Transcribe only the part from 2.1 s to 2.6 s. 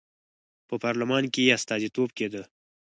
کېده.